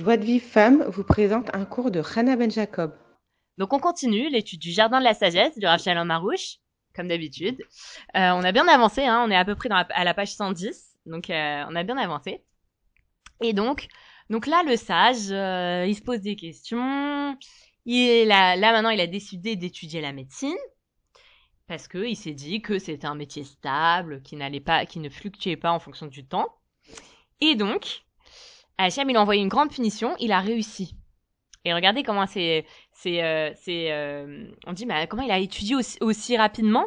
Joie 0.00 0.16
de 0.16 0.24
Vie 0.24 0.40
Femme 0.40 0.82
vous 0.84 1.04
présente 1.04 1.54
un 1.54 1.66
cours 1.66 1.90
de 1.90 2.00
Hannah 2.00 2.34
Ben 2.34 2.50
Jacob. 2.50 2.96
Donc 3.58 3.74
on 3.74 3.78
continue 3.78 4.30
l'étude 4.30 4.58
du 4.58 4.70
Jardin 4.70 4.98
de 4.98 5.04
la 5.04 5.12
Sagesse 5.12 5.58
du 5.58 5.66
Rachel 5.66 5.98
en 5.98 6.06
Marouche, 6.06 6.56
comme 6.94 7.06
d'habitude. 7.06 7.60
Euh, 8.16 8.30
on 8.30 8.42
a 8.42 8.50
bien 8.50 8.66
avancé, 8.66 9.04
hein, 9.04 9.22
on 9.26 9.30
est 9.30 9.36
à 9.36 9.44
peu 9.44 9.54
près 9.54 9.68
dans 9.68 9.76
à 9.76 10.04
la 10.04 10.14
page 10.14 10.32
110, 10.34 10.96
donc 11.04 11.28
euh, 11.28 11.64
on 11.68 11.76
a 11.76 11.82
bien 11.82 11.98
avancé. 11.98 12.42
Et 13.42 13.52
donc, 13.52 13.88
donc 14.30 14.46
là, 14.46 14.62
le 14.64 14.76
sage, 14.76 15.30
euh, 15.32 15.84
il 15.86 15.94
se 15.94 16.00
pose 16.00 16.22
des 16.22 16.34
questions. 16.34 17.36
Il 17.84 18.26
là, 18.26 18.56
là 18.56 18.72
maintenant, 18.72 18.88
il 18.88 19.02
a 19.02 19.06
décidé 19.06 19.54
d'étudier 19.54 20.00
la 20.00 20.14
médecine 20.14 20.56
parce 21.66 21.88
que 21.88 21.98
il 21.98 22.16
s'est 22.16 22.32
dit 22.32 22.62
que 22.62 22.78
c'était 22.78 23.06
un 23.06 23.16
métier 23.16 23.44
stable, 23.44 24.22
qui 24.22 24.36
n'allait 24.36 24.60
pas, 24.60 24.86
qui 24.86 24.98
ne 24.98 25.10
fluctuait 25.10 25.58
pas 25.58 25.72
en 25.72 25.78
fonction 25.78 26.06
du 26.06 26.26
temps. 26.26 26.48
Et 27.42 27.54
donc, 27.54 28.02
Hachem, 28.84 29.10
il 29.10 29.16
a 29.16 29.20
envoyé 29.22 29.42
une 29.42 29.48
grande 29.48 29.70
punition, 29.70 30.14
il 30.18 30.32
a 30.32 30.40
réussi. 30.40 30.96
Et 31.64 31.74
regardez 31.74 32.02
comment 32.02 32.26
c'est, 32.26 32.64
euh, 33.06 33.52
euh, 33.68 34.50
on 34.66 34.72
dit, 34.72 34.86
mais 34.86 35.06
comment 35.06 35.22
il 35.22 35.30
a 35.30 35.38
étudié 35.38 35.76
aussi, 36.00 36.36
rapidement 36.36 36.86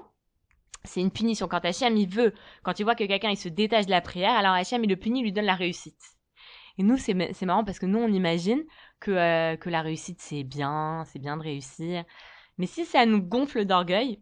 C'est 0.84 1.02
une 1.02 1.12
punition. 1.12 1.48
Quand 1.48 1.64
Hachem, 1.64 1.96
il 1.96 2.08
veut, 2.08 2.34
quand 2.64 2.80
il 2.80 2.84
voit 2.84 2.96
que 2.96 3.04
quelqu'un, 3.04 3.30
il 3.30 3.38
se 3.38 3.50
détache 3.50 3.86
de 3.86 3.92
la 3.92 4.02
prière, 4.02 4.32
alors 4.32 4.54
Hachem, 4.54 4.84
il 4.84 4.90
le 4.90 4.96
punit, 4.96 5.20
il 5.20 5.24
lui 5.24 5.32
donne 5.32 5.46
la 5.46 5.56
réussite. 5.56 6.02
Et 6.80 6.84
nous, 6.84 6.98
c'est, 6.98 7.14
marrant 7.46 7.64
parce 7.64 7.78
que 7.78 7.86
nous, 7.86 8.00
on 8.00 8.12
imagine 8.12 8.64
que, 9.00 9.12
euh, 9.12 9.56
que 9.58 9.70
la 9.70 9.84
réussite, 9.84 10.20
c'est 10.20 10.44
bien, 10.44 11.04
c'est 11.06 11.20
bien 11.20 11.38
de 11.38 11.44
réussir. 11.44 12.04
Mais 12.58 12.66
si 12.66 12.86
ça 12.86 13.06
nous 13.06 13.22
gonfle 13.22 13.66
d'orgueil, 13.66 14.20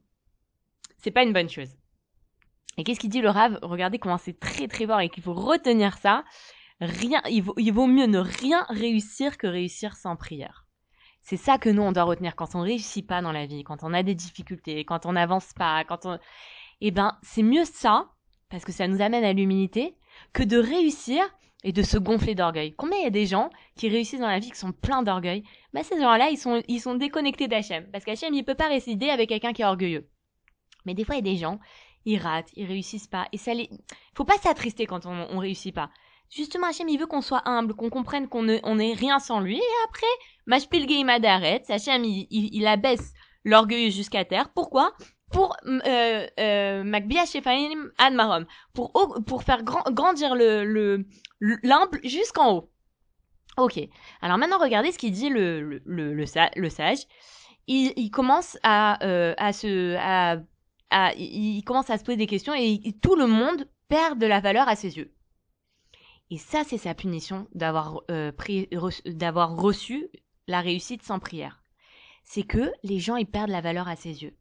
c'est 0.98 1.12
pas 1.12 1.24
une 1.24 1.32
bonne 1.32 1.50
chose. 1.50 1.70
Et 2.78 2.84
qu'est-ce 2.84 3.00
qu'il 3.00 3.10
dit 3.10 3.22
le 3.22 3.30
Rav? 3.30 3.60
Regardez 3.62 4.00
comment 4.00 4.18
c'est 4.18 4.38
très 4.38 4.68
très 4.68 4.86
fort 4.86 5.00
et 5.00 5.10
qu'il 5.10 5.24
faut 5.24 5.34
retenir 5.34 5.98
ça. 5.98 6.24
Rien, 6.82 7.22
il 7.30 7.44
vaut, 7.44 7.86
mieux 7.86 8.08
ne 8.08 8.18
rien 8.18 8.66
réussir 8.70 9.38
que 9.38 9.46
réussir 9.46 9.96
sans 9.96 10.16
prière. 10.16 10.66
C'est 11.22 11.38
ça 11.38 11.60
que 11.60 11.70
nous 11.70 11.84
on 11.84 11.92
doit 11.92 12.04
retenir 12.04 12.36
quand 12.36 12.56
on 12.56 12.62
réussit 12.62 13.06
pas 13.06 13.22
dans 13.22 13.32
la 13.32 13.46
vie, 13.46 13.64
quand 13.64 13.84
on 13.84 13.94
a 13.94 14.02
des 14.02 14.16
difficultés, 14.16 14.84
quand 14.84 15.06
on 15.06 15.14
n'avance 15.14 15.54
pas, 15.54 15.84
quand 15.84 16.08
on, 16.08 16.18
eh 16.82 16.90
ben 16.90 17.20
c'est 17.22 17.44
mieux 17.44 17.66
ça 17.66 18.10
parce 18.50 18.66
que 18.66 18.72
ça 18.72 18.88
nous 18.88 19.02
amène 19.02 19.24
à 19.24 19.32
l'humilité 19.32 19.96
que 20.34 20.42
de 20.42 20.58
réussir 20.58 21.24
et 21.64 21.72
de 21.72 21.84
se 21.84 22.00
gonfler 22.00 22.34
d'orgueil. 22.34 22.74
Combien 22.76 22.98
il 22.98 23.04
y 23.04 23.08
a 23.08 23.12
des 23.12 23.28
gens 23.28 23.52
qui 23.76 23.88
réussissent 23.88 24.20
dans 24.20 24.28
la 24.28 24.40
vie 24.40 24.50
qui 24.50 24.58
sont 24.58 24.72
pleins 24.72 25.04
d'orgueil? 25.04 25.44
Bah 25.74 25.84
ces 25.84 26.02
gens-là, 26.02 26.32
ils 26.32 26.38
sont 26.38 26.64
ils 26.68 26.82
sont 26.82 26.96
déconnectés 26.96 27.48
d'Hachem 27.48 27.86
parce 27.92 28.04
qu'Hachem 28.04 28.34
il 28.34 28.44
peut 28.44 28.56
pas 28.56 28.70
résider 28.70 29.10
avec 29.10 29.30
quelqu'un 29.30 29.54
qui 29.54 29.62
est 29.62 29.66
orgueilleux. 29.66 30.10
Mais 30.86 30.96
des 30.96 31.06
fois, 31.06 31.14
il 31.14 31.20
y 31.20 31.30
a 31.30 31.34
des 31.34 31.38
gens, 31.38 31.60
ils 32.06 32.18
ratent, 32.18 32.50
ils 32.56 32.66
réussissent 32.66 33.08
pas. 33.08 33.28
Et 33.32 33.38
ça 33.38 33.54
les... 33.54 33.70
Faut 34.16 34.26
pas 34.26 34.40
s'attrister 34.40 34.88
quand 34.88 35.06
on, 35.06 35.28
on 35.30 35.38
réussit 35.38 35.76
pas. 35.76 35.92
Justement, 36.32 36.68
Hachem, 36.68 36.88
il 36.88 36.98
veut 36.98 37.08
qu'on 37.08 37.22
soit 37.22 37.42
humble, 37.46 37.76
qu'on 37.76 37.90
comprenne 37.90 38.30
qu'on 38.30 38.44
n'est 38.44 38.62
on 38.64 38.80
est 38.80 38.94
rien 38.94 39.20
sans 39.20 39.42
lui. 39.42 39.58
Et 39.58 39.86
après, 39.86 40.08
Mashpilge 40.46 41.04
Madaret, 41.04 41.64
Hachem, 41.68 42.06
il, 42.06 42.28
il, 42.32 42.68
abaisse 42.68 43.14
l'orgueil 43.44 43.92
jusqu'à 43.92 44.24
terre. 44.24 44.50
Pourquoi? 44.54 44.94
Pour 45.30 45.58
euh, 45.66 46.28
euh, 46.40 47.92
Admarom, 47.98 48.46
pour 48.74 48.94
pour 49.28 49.44
faire 49.44 49.64
grandir 49.64 50.36
le 50.36 50.64
le 50.64 51.06
l'humble 51.42 52.00
jusqu'en 52.06 52.54
haut. 52.54 52.72
Ok. 53.58 53.80
Alors 54.22 54.38
maintenant, 54.38 54.58
regardez 54.58 54.94
ce 54.94 54.98
qu'il 54.98 55.12
dit 55.12 55.30
le 55.30 55.82
le, 55.86 56.14
le, 56.14 56.26
sage. 56.70 57.02
Il, 57.68 57.92
il 57.98 58.10
commence 58.10 58.58
à 58.64 59.04
euh, 59.06 59.34
à 59.38 59.52
se 59.52 59.98
à 59.98 60.38
il 61.16 61.62
commence 61.66 61.90
à 61.90 61.98
se 61.98 62.04
poser 62.04 62.18
des 62.18 62.28
questions 62.28 62.54
et, 62.54 62.80
tout 63.02 63.16
le 63.16 63.28
monde 63.28 63.68
perd 63.90 64.18
de 64.18 64.28
la 64.28 64.40
valeur 64.40 64.70
à 64.70 64.76
ses 64.78 64.98
yeux. 64.98 65.14
Et 66.32 66.38
ça, 66.38 66.64
c'est 66.66 66.78
sa 66.78 66.96
punition 66.96 67.48
d'avoir 67.54 68.02
euh, 68.10 68.32
d'avoir 69.06 69.58
reçu 69.58 70.08
la 70.48 70.62
réussite 70.62 71.04
sans 71.04 71.20
prière. 71.20 71.62
C'est 72.24 72.44
que 72.44 72.72
les 72.84 73.00
gens 73.00 73.18
ils 73.18 73.28
perdent 73.28 73.50
la 73.50 73.62
valeur 73.62 73.90
à 73.90 73.98
ses 73.98 74.24
yeux. 74.24 74.36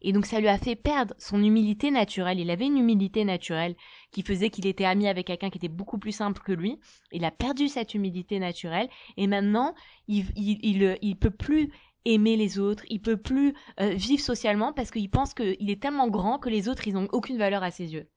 Et 0.00 0.12
donc 0.12 0.26
ça 0.26 0.38
lui 0.38 0.46
a 0.46 0.58
fait 0.58 0.76
perdre 0.76 1.14
son 1.18 1.42
humilité 1.42 1.90
naturelle. 1.90 2.38
Il 2.38 2.50
avait 2.50 2.66
une 2.66 2.78
humilité 2.78 3.24
naturelle 3.24 3.74
qui 4.12 4.22
faisait 4.22 4.48
qu'il 4.48 4.66
était 4.66 4.84
ami 4.84 5.08
avec 5.08 5.26
quelqu'un 5.26 5.50
qui 5.50 5.58
était 5.58 5.68
beaucoup 5.68 5.98
plus 5.98 6.12
simple 6.12 6.40
que 6.40 6.52
lui. 6.52 6.78
Il 7.10 7.24
a 7.24 7.32
perdu 7.32 7.66
cette 7.68 7.94
humilité 7.94 8.38
naturelle 8.38 8.88
et 9.16 9.26
maintenant 9.26 9.74
il, 10.06 10.26
il 10.36 11.16
peut 11.16 11.30
plus 11.30 11.72
aimer 12.04 12.36
les 12.36 12.58
autres, 12.60 12.84
il 12.88 13.00
peut 13.00 13.16
plus 13.16 13.54
euh, 13.80 13.94
vivre 13.94 14.22
socialement 14.22 14.72
parce 14.72 14.90
qu'il 14.90 15.10
pense 15.10 15.34
qu'il 15.34 15.70
est 15.70 15.82
tellement 15.82 16.08
grand 16.08 16.38
que 16.38 16.50
les 16.50 16.68
autres, 16.68 16.86
ils 16.86 16.94
n'ont 16.94 17.08
aucune 17.12 17.38
valeur 17.38 17.62
à 17.62 17.70
ses 17.70 17.94
yeux. 17.94 18.08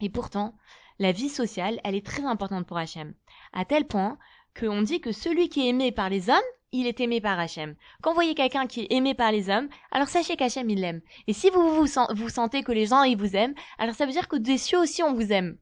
Et 0.00 0.08
pourtant, 0.08 0.54
la 0.98 1.12
vie 1.12 1.28
sociale, 1.28 1.80
elle 1.84 1.94
est 1.94 2.06
très 2.06 2.24
importante 2.24 2.66
pour 2.66 2.78
Hachem. 2.78 3.14
À 3.52 3.64
tel 3.64 3.86
point 3.86 4.18
qu'on 4.58 4.82
dit 4.82 5.00
que 5.00 5.12
celui 5.12 5.48
qui 5.48 5.66
est 5.66 5.70
aimé 5.70 5.92
par 5.92 6.08
les 6.08 6.30
hommes, 6.30 6.36
il 6.72 6.86
est 6.86 7.00
aimé 7.00 7.20
par 7.20 7.38
Hachem. 7.38 7.76
Quand 8.02 8.10
vous 8.10 8.16
voyez 8.16 8.34
quelqu'un 8.34 8.66
qui 8.66 8.82
est 8.82 8.92
aimé 8.92 9.14
par 9.14 9.30
les 9.32 9.48
hommes, 9.48 9.68
alors 9.92 10.08
sachez 10.08 10.36
qu'Hachem, 10.36 10.68
il 10.70 10.80
l'aime. 10.80 11.00
Et 11.26 11.32
si 11.32 11.50
vous, 11.50 11.86
vous 11.86 12.28
sentez 12.28 12.62
que 12.62 12.72
les 12.72 12.86
gens, 12.86 13.04
ils 13.04 13.16
vous 13.16 13.36
aiment, 13.36 13.54
alors 13.78 13.94
ça 13.94 14.06
veut 14.06 14.12
dire 14.12 14.28
que 14.28 14.36
des 14.36 14.58
cieux 14.58 14.78
aussi, 14.78 15.02
on 15.02 15.14
vous 15.14 15.32
aime. 15.32 15.56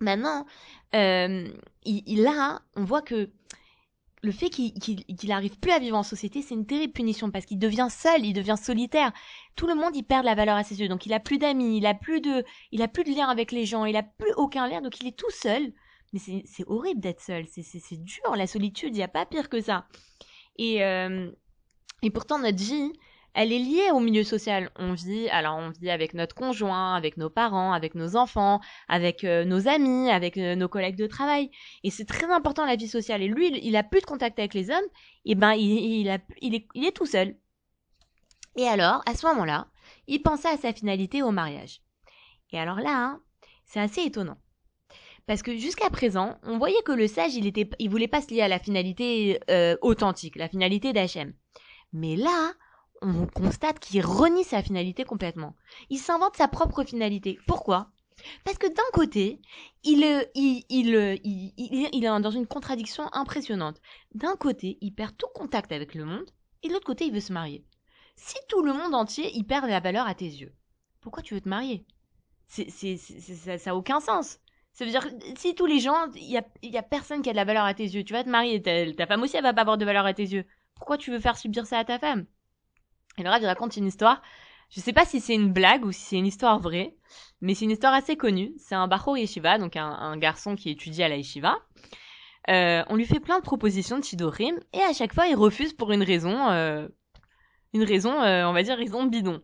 Maintenant, 0.00 0.44
euh, 0.94 1.48
il, 1.84 2.22
là, 2.22 2.60
on 2.76 2.84
voit 2.84 3.02
que 3.02 3.30
le 4.24 4.32
fait 4.32 4.48
qu'il 4.48 5.28
n'arrive 5.28 5.58
plus 5.58 5.70
à 5.70 5.78
vivre 5.78 5.98
en 5.98 6.02
société, 6.02 6.40
c'est 6.40 6.54
une 6.54 6.64
terrible 6.64 6.94
punition 6.94 7.30
parce 7.30 7.44
qu'il 7.44 7.58
devient 7.58 7.88
seul, 7.90 8.24
il 8.24 8.32
devient 8.32 8.56
solitaire. 8.60 9.12
Tout 9.54 9.66
le 9.66 9.74
monde, 9.74 9.94
il 9.94 10.02
perd 10.02 10.24
la 10.24 10.34
valeur 10.34 10.56
à 10.56 10.64
ses 10.64 10.80
yeux. 10.80 10.88
Donc, 10.88 11.04
il 11.04 11.12
a 11.12 11.20
plus 11.20 11.36
d'amis, 11.36 11.76
il 11.76 11.84
a 11.84 11.92
plus 11.92 12.22
de, 12.22 12.42
il 12.72 12.80
a 12.80 12.88
plus 12.88 13.04
de 13.04 13.10
lien 13.10 13.28
avec 13.28 13.52
les 13.52 13.66
gens, 13.66 13.84
il 13.84 13.96
a 13.96 14.02
plus 14.02 14.32
aucun 14.36 14.66
lien. 14.66 14.80
Donc, 14.80 14.98
il 15.00 15.06
est 15.06 15.16
tout 15.16 15.30
seul. 15.30 15.72
Mais 16.14 16.18
c'est 16.18 16.64
horrible 16.68 17.00
d'être 17.00 17.20
seul. 17.20 17.44
C'est 17.48 18.02
dur. 18.02 18.34
La 18.34 18.46
solitude, 18.46 18.94
il 18.94 18.98
n'y 18.98 19.02
a 19.02 19.08
pas 19.08 19.26
pire 19.26 19.50
que 19.50 19.60
ça. 19.60 19.86
Et, 20.56 20.82
euh, 20.82 21.30
et 22.00 22.10
pourtant, 22.10 22.38
notre 22.38 22.62
vie, 22.62 22.92
elle 23.34 23.52
est 23.52 23.58
liée 23.58 23.90
au 23.92 24.00
milieu 24.00 24.22
social. 24.22 24.70
On 24.76 24.94
vit, 24.94 25.28
alors 25.28 25.56
on 25.56 25.70
vit 25.70 25.90
avec 25.90 26.14
notre 26.14 26.34
conjoint, 26.34 26.94
avec 26.94 27.16
nos 27.16 27.28
parents, 27.28 27.72
avec 27.72 27.94
nos 27.94 28.16
enfants, 28.16 28.60
avec 28.88 29.24
euh, 29.24 29.44
nos 29.44 29.66
amis, 29.68 30.10
avec 30.10 30.38
euh, 30.38 30.54
nos 30.54 30.68
collègues 30.68 30.96
de 30.96 31.08
travail. 31.08 31.50
Et 31.82 31.90
c'est 31.90 32.04
très 32.04 32.32
important 32.32 32.64
la 32.64 32.76
vie 32.76 32.88
sociale. 32.88 33.22
Et 33.22 33.28
lui, 33.28 33.48
il, 33.62 33.76
a 33.76 33.82
plus 33.82 34.00
de 34.00 34.06
contact 34.06 34.38
avec 34.38 34.54
les 34.54 34.70
hommes. 34.70 34.86
Et 35.24 35.34
ben, 35.34 35.52
il, 35.52 36.08
est, 36.08 36.22
il 36.40 36.86
est 36.86 36.96
tout 36.96 37.06
seul. 37.06 37.36
Et 38.56 38.68
alors, 38.68 39.02
à 39.06 39.14
ce 39.14 39.26
moment-là, 39.26 39.66
il 40.06 40.22
pensait 40.22 40.48
à 40.48 40.56
sa 40.56 40.72
finalité 40.72 41.22
au 41.22 41.32
mariage. 41.32 41.80
Et 42.52 42.58
alors 42.58 42.78
là, 42.78 42.96
hein, 42.96 43.20
c'est 43.64 43.80
assez 43.80 44.02
étonnant. 44.02 44.38
Parce 45.26 45.42
que 45.42 45.56
jusqu'à 45.56 45.90
présent, 45.90 46.38
on 46.44 46.58
voyait 46.58 46.82
que 46.84 46.92
le 46.92 47.08
sage, 47.08 47.34
il 47.34 47.46
était, 47.46 47.68
il 47.78 47.90
voulait 47.90 48.08
pas 48.08 48.20
se 48.20 48.28
lier 48.28 48.42
à 48.42 48.48
la 48.48 48.58
finalité 48.58 49.40
euh, 49.50 49.76
authentique, 49.80 50.36
la 50.36 50.48
finalité 50.48 50.92
d'Hachem. 50.92 51.32
Mais 51.92 52.14
là, 52.14 52.52
on 53.02 53.26
constate 53.26 53.78
qu'il 53.78 54.04
renie 54.04 54.44
sa 54.44 54.62
finalité 54.62 55.04
complètement. 55.04 55.54
Il 55.90 55.98
s'invente 55.98 56.36
sa 56.36 56.48
propre 56.48 56.84
finalité. 56.84 57.38
Pourquoi? 57.46 57.90
Parce 58.44 58.58
que 58.58 58.68
d'un 58.68 58.82
côté, 58.92 59.40
il, 59.82 60.04
il, 60.34 60.64
il, 60.70 62.04
est 62.04 62.20
dans 62.20 62.30
une 62.30 62.46
contradiction 62.46 63.08
impressionnante. 63.12 63.80
D'un 64.14 64.36
côté, 64.36 64.78
il 64.80 64.92
perd 64.92 65.16
tout 65.16 65.28
contact 65.34 65.72
avec 65.72 65.94
le 65.94 66.04
monde, 66.04 66.30
et 66.62 66.68
de 66.68 66.72
l'autre 66.72 66.86
côté, 66.86 67.06
il 67.06 67.12
veut 67.12 67.20
se 67.20 67.32
marier. 67.32 67.64
Si 68.16 68.36
tout 68.48 68.62
le 68.62 68.72
monde 68.72 68.94
entier, 68.94 69.30
il 69.34 69.44
perd 69.44 69.68
la 69.68 69.80
valeur 69.80 70.06
à 70.06 70.14
tes 70.14 70.26
yeux, 70.26 70.54
pourquoi 71.00 71.22
tu 71.22 71.34
veux 71.34 71.40
te 71.40 71.48
marier? 71.48 71.84
Ça 72.46 72.62
n'a 73.66 73.76
aucun 73.76 74.00
sens. 74.00 74.38
Ça 74.72 74.84
veut 74.84 74.90
dire, 74.90 75.06
si 75.36 75.54
tous 75.54 75.66
les 75.66 75.80
gens, 75.80 76.10
il 76.14 76.30
y 76.30 76.38
a, 76.38 76.44
y 76.62 76.76
a 76.76 76.82
personne 76.82 77.22
qui 77.22 77.30
a 77.30 77.32
de 77.32 77.36
la 77.36 77.44
valeur 77.44 77.64
à 77.64 77.74
tes 77.74 77.84
yeux, 77.84 78.04
tu 78.04 78.12
vas 78.12 78.24
te 78.24 78.28
marier, 78.28 78.62
ta, 78.62 78.92
ta 78.92 79.06
femme 79.06 79.22
aussi, 79.22 79.36
elle 79.36 79.42
va 79.42 79.52
pas 79.52 79.60
avoir 79.60 79.78
de 79.78 79.84
valeur 79.84 80.06
à 80.06 80.14
tes 80.14 80.24
yeux. 80.24 80.44
Pourquoi 80.74 80.98
tu 80.98 81.10
veux 81.10 81.20
faire 81.20 81.36
subir 81.36 81.66
ça 81.66 81.78
à 81.78 81.84
ta 81.84 81.98
femme? 81.98 82.26
Et 83.18 83.22
le 83.22 83.30
il 83.40 83.46
raconte 83.46 83.76
une 83.76 83.86
histoire. 83.86 84.22
Je 84.70 84.80
sais 84.80 84.92
pas 84.92 85.04
si 85.04 85.20
c'est 85.20 85.34
une 85.34 85.52
blague 85.52 85.84
ou 85.84 85.92
si 85.92 86.00
c'est 86.00 86.16
une 86.16 86.26
histoire 86.26 86.58
vraie, 86.58 86.96
mais 87.40 87.54
c'est 87.54 87.64
une 87.64 87.70
histoire 87.70 87.94
assez 87.94 88.16
connue. 88.16 88.52
C'est 88.58 88.74
un 88.74 88.88
Bachor 88.88 89.16
Yeshiva, 89.16 89.58
donc 89.58 89.76
un, 89.76 90.16
garçon 90.16 90.56
qui 90.56 90.70
étudie 90.70 91.02
à 91.02 91.08
la 91.08 91.16
Yeshiva. 91.16 91.56
Euh, 92.50 92.82
on 92.88 92.96
lui 92.96 93.06
fait 93.06 93.20
plein 93.20 93.38
de 93.38 93.44
propositions 93.44 93.98
de 93.98 94.04
Chidorim, 94.04 94.58
et 94.72 94.80
à 94.80 94.92
chaque 94.92 95.14
fois, 95.14 95.28
il 95.28 95.36
refuse 95.36 95.72
pour 95.72 95.92
une 95.92 96.02
raison, 96.02 96.50
euh, 96.50 96.88
une 97.72 97.84
raison, 97.84 98.20
euh, 98.20 98.46
on 98.46 98.52
va 98.52 98.62
dire 98.62 98.76
raison 98.76 99.04
bidon. 99.04 99.40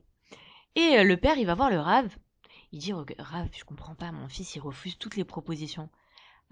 Et 0.74 1.02
le 1.02 1.16
père, 1.16 1.38
il 1.38 1.46
va 1.46 1.54
voir 1.54 1.70
le 1.70 1.78
Rav. 1.78 2.14
Il 2.72 2.78
dit, 2.78 2.92
Rav, 2.92 3.48
je 3.52 3.64
comprends 3.64 3.94
pas, 3.94 4.12
mon 4.12 4.28
fils, 4.28 4.54
il 4.54 4.60
refuse 4.60 4.98
toutes 4.98 5.16
les 5.16 5.24
propositions. 5.24 5.88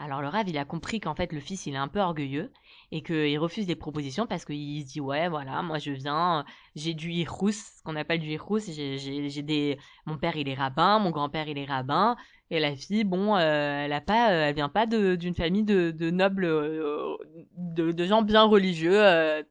Alors 0.01 0.23
le 0.23 0.29
Rav, 0.29 0.49
il 0.49 0.57
a 0.57 0.65
compris 0.65 1.01
qu'en 1.01 1.17
fait 1.17 1.33
le 1.33 1.41
fils, 1.41 1.67
il 1.67 1.75
est 1.75 1.79
un 1.79 1.89
peu 1.89 1.99
orgueilleux 1.99 2.53
et 2.93 3.03
qu'il 3.03 3.37
refuse 3.39 3.67
les 3.67 3.75
propositions 3.75 4.29
parce 4.29 4.45
qu'il 4.45 4.83
se 4.83 4.87
dit 4.87 5.01
ouais 5.01 5.29
voilà, 5.29 5.61
moi 5.63 5.79
je 5.79 5.91
viens, 5.91 6.45
j'ai 6.77 6.95
du 6.95 7.11
hirous, 7.11 7.51
ce 7.51 7.83
qu'on 7.83 7.97
appelle 7.97 8.21
du 8.21 8.29
hirous, 8.29 8.61
j'ai 8.61 9.43
des, 9.43 9.77
mon 10.07 10.17
père 10.17 10.37
il 10.37 10.49
est 10.49 10.55
rabbin, 10.55 11.01
mon 11.01 11.11
grand-père 11.11 11.49
il 11.49 11.59
est 11.59 11.65
rabbin 11.65 12.17
et 12.51 12.61
la 12.61 12.77
fille, 12.77 13.05
bon, 13.05 13.37
euh, 13.37 13.85
elle 13.85 13.93
a 13.93 14.01
pas, 14.01 14.31
euh, 14.31 14.49
elle 14.49 14.55
vient 14.55 14.71
pas 14.71 14.87
d'une 14.87 15.35
famille 15.35 15.65
de, 15.65 15.91
de 15.91 16.11
nobles, 16.11 16.45
euh, 16.45 17.17
de, 17.57 17.93
de, 17.93 18.05
gens 18.07 18.23
bien 18.23 18.45
religieux, 18.45 19.03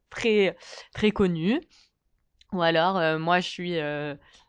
très 0.09 0.55
très 0.93 1.11
connus. 1.11 1.61
Ou 2.53 2.61
alors 2.61 3.19
moi 3.19 3.39
je 3.41 3.47
suis 3.49 3.75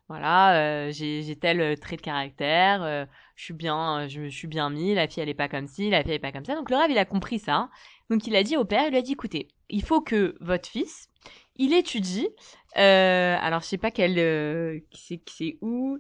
voilà, 0.09 0.91
j'ai 0.93 1.37
tel 1.41 1.79
trait 1.81 1.97
de 1.97 2.03
caractère, 2.03 3.06
je 3.38 3.44
suis 3.44 3.55
bien, 3.55 4.08
je, 4.08 4.29
je 4.29 4.37
suis 4.37 4.49
bien 4.49 4.69
mis, 4.69 4.94
la 4.94 5.06
fille 5.06 5.23
elle 5.23 5.29
est 5.29 5.35
pas 5.35 5.49
comme 5.49 5.69
ci, 5.69 5.90
la 5.90 6.02
fille 6.02 6.11
elle 6.11 6.17
est 6.17 6.19
pas 6.19 6.32
comme 6.32 6.44
ça. 6.44 6.56
Donc 6.56 6.70
le 6.70 6.76
rêve 6.76 6.90
il 6.90 6.99
a 6.99 7.05
compris 7.05 7.38
ça. 7.38 7.70
Donc 8.11 8.26
il 8.26 8.35
a 8.35 8.43
dit 8.43 8.56
au 8.56 8.64
père, 8.64 8.87
il 8.87 8.90
lui 8.90 8.99
a 8.99 9.02
dit 9.02 9.12
écoutez, 9.12 9.46
il 9.70 9.85
faut 9.85 10.00
que 10.00 10.35
votre 10.40 10.69
fils, 10.69 11.08
il 11.55 11.73
étudie. 11.73 12.29
Euh, 12.76 13.37
alors 13.40 13.61
je 13.61 13.67
sais 13.67 13.79
pas 13.79 13.93
quel, 13.93 14.19
euh, 14.19 14.81
c'est 14.93 15.20
c'est 15.31 15.56
où. 15.61 15.99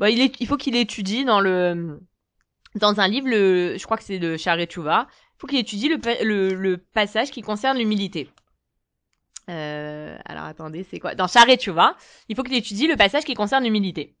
Bon, 0.00 0.06
il 0.06 0.20
est, 0.20 0.40
il 0.40 0.48
faut 0.48 0.56
qu'il 0.56 0.74
étudie 0.74 1.24
dans 1.24 1.38
le, 1.40 2.00
dans 2.74 2.98
un 2.98 3.06
livre, 3.06 3.28
le, 3.28 3.76
je 3.78 3.84
crois 3.84 3.96
que 3.96 4.04
c'est 4.04 4.18
de 4.18 4.36
Charé 4.36 4.68
Il 4.76 4.82
faut 5.38 5.46
qu'il 5.46 5.58
étudie 5.60 5.88
le, 5.88 6.00
le, 6.24 6.54
le 6.54 6.76
passage 6.76 7.30
qui 7.30 7.42
concerne 7.42 7.78
l'humilité. 7.78 8.28
Euh, 9.48 10.18
alors 10.24 10.44
attendez, 10.44 10.82
c'est 10.82 10.98
quoi? 10.98 11.14
Dans 11.14 11.28
Charé 11.28 11.56
il 12.28 12.36
faut 12.36 12.42
qu'il 12.42 12.54
étudie 12.54 12.88
le 12.88 12.96
passage 12.96 13.24
qui 13.24 13.34
concerne 13.34 13.62
l'humilité. 13.62 14.16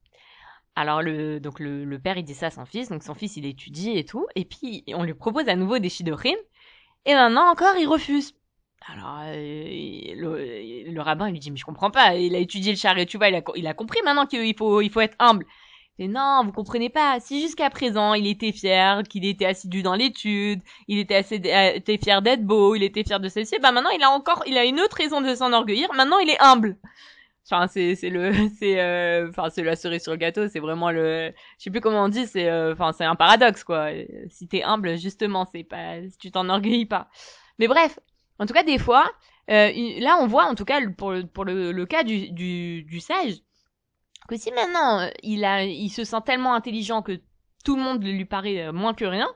Alors 0.76 1.02
le 1.02 1.40
donc 1.40 1.58
le, 1.60 1.84
le, 1.84 1.98
père 1.98 2.16
il 2.16 2.24
dit 2.24 2.34
ça 2.34 2.46
à 2.46 2.50
son 2.50 2.64
fils, 2.64 2.88
donc 2.88 3.02
son 3.02 3.14
fils 3.14 3.36
il 3.36 3.44
étudie 3.46 3.98
et 3.98 4.04
tout, 4.04 4.26
et 4.36 4.44
puis 4.44 4.84
on 4.94 5.02
lui 5.02 5.14
propose 5.14 5.48
à 5.48 5.56
nouveau 5.56 5.78
des 5.78 5.88
shidorim, 5.88 6.36
et 7.06 7.14
maintenant 7.14 7.50
encore 7.50 7.76
il 7.76 7.86
refuse. 7.86 8.34
Alors 8.88 9.20
euh, 9.24 10.14
le, 10.14 10.90
le, 10.90 11.00
rabbin 11.02 11.28
il 11.28 11.32
lui 11.32 11.38
dit 11.38 11.50
mais 11.50 11.58
je 11.58 11.64
comprends 11.64 11.90
pas, 11.90 12.14
il 12.16 12.34
a 12.34 12.38
étudié 12.38 12.72
le 12.72 12.78
chariot, 12.78 13.04
tu 13.04 13.18
vois, 13.18 13.28
il 13.28 13.34
a, 13.34 13.42
il 13.56 13.66
a 13.66 13.74
compris 13.74 14.00
maintenant 14.04 14.26
qu'il 14.26 14.56
faut 14.56 14.80
il 14.80 14.90
faut 14.90 15.00
être 15.00 15.16
humble. 15.18 15.44
Mais 15.98 16.08
non, 16.08 16.42
vous 16.46 16.52
comprenez 16.52 16.88
pas. 16.88 17.20
Si 17.20 17.42
jusqu'à 17.42 17.68
présent 17.68 18.14
il 18.14 18.26
était 18.26 18.52
fier, 18.52 19.02
qu'il 19.02 19.26
était 19.26 19.44
assidu 19.44 19.82
dans 19.82 19.94
l'étude, 19.94 20.62
il 20.88 20.98
était 20.98 21.16
assez 21.16 21.42
euh, 21.44 21.74
était 21.74 21.98
fier 21.98 22.22
d'être 22.22 22.42
beau, 22.42 22.74
il 22.74 22.82
était 22.82 23.04
fier 23.04 23.20
de 23.20 23.28
ceci, 23.28 23.58
bah 23.60 23.70
maintenant 23.70 23.90
il 23.90 24.02
a 24.02 24.10
encore, 24.10 24.42
il 24.46 24.56
a 24.56 24.64
une 24.64 24.80
autre 24.80 24.96
raison 24.96 25.20
de 25.20 25.34
s'enorgueillir. 25.34 25.92
Maintenant 25.94 26.18
il 26.18 26.30
est 26.30 26.40
humble. 26.40 26.78
Enfin 27.50 27.66
c'est 27.66 27.94
c'est 27.94 28.10
le 28.10 28.32
c'est 28.58 28.80
euh, 28.80 29.28
enfin 29.30 29.50
c'est 29.50 29.62
la 29.62 29.76
cerise 29.76 30.02
sur 30.02 30.12
le 30.12 30.18
gâteau. 30.18 30.48
C'est 30.48 30.60
vraiment 30.60 30.90
le, 30.90 31.32
je 31.58 31.64
sais 31.64 31.70
plus 31.70 31.80
comment 31.80 32.04
on 32.04 32.08
dit. 32.08 32.26
C'est 32.26 32.48
euh, 32.48 32.72
enfin 32.72 32.92
c'est 32.92 33.04
un 33.04 33.16
paradoxe 33.16 33.64
quoi. 33.64 33.88
Si 34.28 34.48
t'es 34.48 34.62
humble 34.62 34.98
justement, 34.98 35.46
c'est 35.52 35.64
pas 35.64 35.96
tu 36.20 36.30
t'enorgueillis 36.30 36.86
pas. 36.86 37.08
Mais 37.58 37.68
bref, 37.68 37.98
en 38.38 38.46
tout 38.46 38.54
cas 38.54 38.62
des 38.62 38.78
fois, 38.78 39.10
là 39.48 40.18
on 40.20 40.26
voit 40.26 40.46
en 40.46 40.54
tout 40.54 40.64
cas 40.64 40.80
pour 40.96 41.14
pour 41.32 41.44
le, 41.44 41.72
le 41.72 41.86
cas 41.86 42.04
du 42.04 42.30
du 42.30 42.82
du 42.84 43.00
sage 43.00 43.40
que 44.30 44.36
si 44.36 44.52
maintenant 44.52 45.00
euh, 45.00 45.10
il 45.22 45.44
a, 45.44 45.64
il 45.64 45.90
se 45.90 46.04
sent 46.04 46.20
tellement 46.24 46.54
intelligent 46.54 47.02
que 47.02 47.20
tout 47.64 47.76
le 47.76 47.82
monde 47.82 48.02
lui 48.02 48.24
paraît 48.24 48.68
euh, 48.68 48.72
moins 48.72 48.94
que 48.94 49.04
rien, 49.04 49.28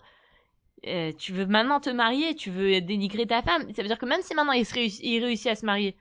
euh, 0.86 1.12
tu 1.18 1.32
veux 1.32 1.46
maintenant 1.46 1.80
te 1.80 1.90
marier, 1.90 2.36
tu 2.36 2.50
veux 2.50 2.80
dénigrer 2.80 3.26
ta 3.26 3.42
femme. 3.42 3.62
Ça 3.74 3.82
veut 3.82 3.88
dire 3.88 3.98
que 3.98 4.06
même 4.06 4.22
si 4.22 4.34
maintenant 4.34 4.52
il, 4.52 4.64
réussit, 4.64 5.00
il 5.02 5.24
réussit 5.24 5.48
à 5.48 5.56
se 5.56 5.66
marier, 5.66 5.96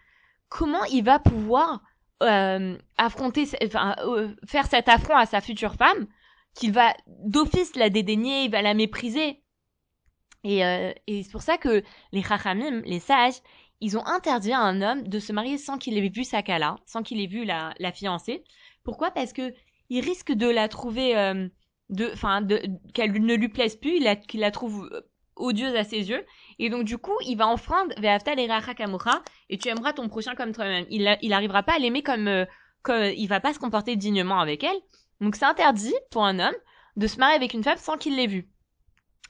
comment 0.48 0.84
il 0.86 1.04
va 1.04 1.20
pouvoir 1.20 1.82
affronter, 2.98 3.48
enfin, 3.66 3.96
faire 4.48 4.68
cet 4.68 4.90
affront 4.90 5.16
à 5.16 5.26
sa 5.26 5.42
future 5.42 5.76
femme, 5.76 6.08
qu'il 6.56 6.72
va 6.72 6.94
d'office 7.08 7.76
la 7.76 7.90
dédaigner, 7.90 8.44
il 8.44 8.52
va 8.52 8.62
la 8.62 8.74
mépriser. 8.74 9.42
Et, 10.44 10.60
et 10.60 11.24
c'est 11.24 11.32
pour 11.32 11.42
ça 11.42 11.58
que 11.58 11.84
les 12.12 12.22
chachamim, 12.22 12.82
les 12.86 13.00
sages, 13.00 13.42
ils 13.80 13.98
ont 13.98 14.06
interdit 14.06 14.54
à 14.54 14.60
un 14.60 14.82
homme 14.82 15.08
de 15.08 15.20
se 15.20 15.34
marier 15.34 15.58
sans 15.58 15.78
qu'il 15.78 15.98
ait 15.98 16.10
vu 16.10 16.24
sa 16.24 16.42
kala, 16.42 16.78
sans 16.86 17.04
qu'il 17.04 17.20
ait 17.22 17.28
vu 17.28 17.44
la, 17.44 17.74
la 17.80 17.92
fiancée, 17.92 18.44
pourquoi? 18.84 19.12
Parce 19.12 19.34
que 19.34 19.54
il 19.90 20.04
risque 20.04 20.32
de 20.32 20.48
la 20.48 20.68
trouver, 20.68 21.18
euh, 21.18 21.48
de, 21.90 22.10
enfin, 22.14 22.42
de, 22.42 22.62
qu'elle 22.94 23.12
ne 23.12 23.36
lui 23.36 23.50
plaise 23.50 23.76
plus, 23.76 24.00
qu'il 24.28 24.40
la 24.40 24.52
trouve 24.52 24.90
euh, 24.92 25.02
odieuse 25.36 25.76
à 25.76 25.84
ses 25.84 26.10
yeux, 26.10 26.26
et 26.60 26.70
donc 26.70 26.84
du 26.84 26.98
coup, 26.98 27.18
il 27.26 27.36
va 27.36 27.48
enfreindre 27.48 27.94
et 29.50 29.58
tu 29.58 29.70
aimeras 29.70 29.94
ton 29.94 30.08
prochain 30.10 30.36
comme 30.36 30.54
toi-même. 30.54 30.86
Il, 30.90 31.18
il 31.22 31.34
arrivera 31.34 31.64
pas 31.64 31.74
à 31.74 31.80
l'aimer 31.80 32.04
comme, 32.04 32.28
euh, 32.28 32.46
comme, 32.82 33.04
il 33.04 33.28
va 33.28 33.40
pas 33.40 33.54
se 33.54 33.60
comporter 33.60 33.96
dignement 33.96 34.40
avec 34.40 34.64
elle. 34.64 34.78
Donc 35.22 35.36
c'est 35.36 35.46
interdit 35.46 35.96
pour 36.12 36.26
un 36.26 36.40
homme 36.40 36.56
de 36.96 37.08
se 37.08 37.18
marier 37.18 37.36
avec 37.36 37.54
une 37.54 37.64
femme 37.64 37.78
sans 37.78 37.98
qu'il 37.98 38.16
l'ait 38.16 38.28
vue. 38.28 38.50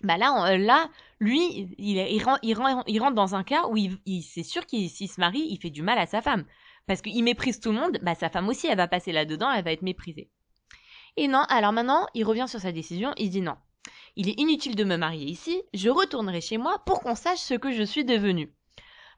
Bah 0.01 0.17
là, 0.17 0.57
là, 0.57 0.89
lui, 1.19 1.69
il, 1.77 1.97
il, 1.97 2.23
rentre, 2.23 2.39
il, 2.87 2.99
rentre 2.99 3.15
dans 3.15 3.35
un 3.35 3.43
cas 3.43 3.67
où 3.67 3.77
il, 3.77 3.97
c'est 4.23 4.43
sûr 4.43 4.65
qu'il 4.65 4.89
s'il 4.89 5.09
se 5.09 5.21
marie, 5.21 5.47
il 5.49 5.57
fait 5.59 5.69
du 5.69 5.81
mal 5.81 5.97
à 5.97 6.05
sa 6.05 6.21
femme 6.21 6.45
parce 6.87 7.01
qu'il 7.01 7.23
méprise 7.23 7.59
tout 7.59 7.71
le 7.71 7.79
monde, 7.79 7.99
bah 8.01 8.15
sa 8.15 8.29
femme 8.29 8.49
aussi, 8.49 8.67
elle 8.67 8.77
va 8.77 8.87
passer 8.89 9.11
là-dedans, 9.11 9.49
elle 9.51 9.63
va 9.63 9.71
être 9.71 9.81
méprisée. 9.81 10.29
Et 11.15 11.27
non, 11.27 11.43
alors 11.49 11.71
maintenant, 11.71 12.07
il 12.13 12.25
revient 12.25 12.47
sur 12.47 12.59
sa 12.59 12.71
décision, 12.71 13.13
il 13.17 13.29
dit 13.29 13.41
non. 13.41 13.55
Il 14.15 14.29
est 14.29 14.39
inutile 14.39 14.75
de 14.75 14.83
me 14.83 14.97
marier 14.97 15.25
ici, 15.25 15.61
je 15.73 15.89
retournerai 15.89 16.41
chez 16.41 16.57
moi 16.57 16.81
pour 16.85 17.01
qu'on 17.01 17.15
sache 17.15 17.39
ce 17.39 17.53
que 17.53 17.71
je 17.71 17.83
suis 17.83 18.05
devenu. 18.05 18.53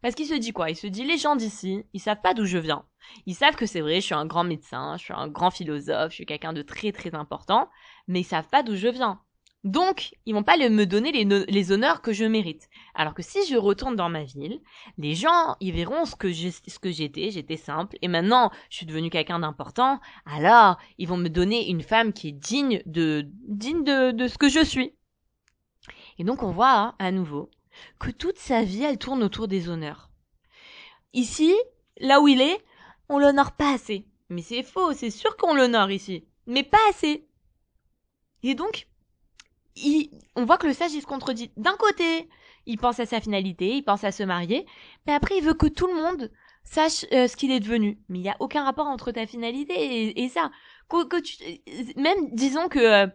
Parce 0.02 0.16
qu'il 0.16 0.28
se 0.28 0.34
dit 0.36 0.52
quoi? 0.52 0.70
Il 0.70 0.76
se 0.76 0.88
dit 0.88 1.04
les 1.04 1.18
gens 1.18 1.36
d'ici, 1.36 1.84
ils 1.94 2.00
savent 2.00 2.22
pas 2.22 2.34
d'où 2.34 2.46
je 2.46 2.58
viens. 2.58 2.86
Ils 3.26 3.36
savent 3.36 3.56
que 3.56 3.66
c'est 3.66 3.82
vrai, 3.82 3.96
je 3.96 4.06
suis 4.06 4.16
un 4.16 4.26
grand 4.26 4.44
médecin, 4.44 4.98
je 4.98 5.04
suis 5.04 5.14
un 5.14 5.28
grand 5.28 5.52
philosophe, 5.52 6.12
je 6.12 6.16
suis 6.16 6.26
quelqu'un 6.26 6.54
de 6.54 6.62
très 6.62 6.92
très 6.92 7.16
important, 7.16 7.70
mais 8.08 8.22
ils 8.22 8.26
savent 8.26 8.50
pas 8.50 8.64
d'où 8.64 8.76
je 8.76 8.88
viens. 8.88 9.22
Donc, 9.66 10.14
ils 10.28 10.36
vont 10.36 10.44
pas 10.44 10.58
me 10.58 10.86
donner 10.86 11.12
les, 11.12 11.72
honneurs 11.72 12.04
que 12.04 12.14
je 12.14 12.24
mérite. 12.24 12.70
Alors 12.94 13.16
que 13.16 13.24
si 13.24 13.40
je 13.48 13.58
retourne 13.58 13.96
dans 13.96 14.10
ma 14.10 14.24
ville, 14.24 14.62
les 15.00 15.16
gens, 15.16 15.56
ils 15.60 15.74
verront 15.74 16.06
ce 16.06 16.16
que 16.16 16.32
j'étais, 16.92 17.32
j'étais 17.32 17.58
simple, 17.58 17.98
et 18.04 18.08
maintenant, 18.08 18.52
je 18.70 18.78
suis 18.78 18.86
devenu 18.86 19.10
quelqu'un 19.10 19.40
d'important, 19.40 20.00
alors, 20.28 20.78
ils 21.00 21.08
vont 21.08 21.18
me 21.18 21.30
donner 21.30 21.68
une 21.68 21.82
femme 21.82 22.14
qui 22.14 22.28
est 22.28 22.32
digne 22.32 22.84
de, 22.86 23.28
digne 23.48 23.84
de, 23.84 24.28
ce 24.28 24.38
que 24.38 24.50
je 24.50 24.64
suis. 24.64 24.94
Et 26.20 26.24
donc, 26.24 26.44
on 26.44 26.52
voit, 26.52 26.78
hein, 26.78 26.96
à 27.00 27.12
nouveau, 27.12 27.50
que 28.00 28.12
toute 28.12 28.38
sa 28.38 28.62
vie, 28.62 28.84
elle 28.84 29.00
tourne 29.00 29.24
autour 29.24 29.48
des 29.48 29.68
honneurs. 29.68 30.12
Ici, 31.14 31.56
là 31.98 32.22
où 32.22 32.28
il 32.28 32.40
est, 32.40 32.64
on 33.10 33.18
l'honore 33.18 33.54
pas 33.54 33.74
assez. 33.74 34.06
Mais 34.30 34.44
c'est 34.44 34.62
faux, 34.62 34.94
c'est 34.94 35.10
sûr 35.10 35.36
qu'on 35.38 35.56
l'honore 35.56 35.90
ici. 35.90 36.28
Mais 36.46 36.64
pas 36.64 36.78
assez. 36.92 37.28
Et 38.44 38.54
donc, 38.54 38.88
on 40.36 40.46
voit 40.46 40.58
que 40.58 40.68
le 40.68 40.74
sage 40.74 40.94
il 40.94 41.02
se 41.02 41.08
contredit. 41.08 41.52
D'un 41.58 41.76
côté, 41.76 42.30
il 42.66 42.78
pense 42.78 43.00
à 43.00 43.06
sa 43.06 43.20
finalité, 43.22 43.76
il 43.76 43.84
pense 43.84 44.04
à 44.04 44.12
se 44.12 44.24
marier, 44.24 44.66
mais 45.06 45.14
après 45.14 45.38
il 45.38 45.44
veut 45.44 45.54
que 45.54 45.68
tout 45.68 45.88
le 45.88 45.96
monde 45.96 46.32
sache 46.64 47.06
euh, 47.14 47.28
ce 47.28 47.36
qu'il 47.36 47.52
est 47.52 47.60
devenu. 47.60 48.00
Mais 48.10 48.20
il 48.20 48.24
n'y 48.24 48.30
a 48.30 48.38
aucun 48.40 48.64
rapport 48.64 48.88
entre 48.88 49.12
ta 49.12 49.28
finalité 49.28 50.20
et, 50.22 50.30
ça. 50.30 50.52
Que, 50.90 51.20
tu, 51.20 51.36
même 51.96 52.30
disons 52.32 52.68
que 52.68 52.80
euh, 52.80 53.08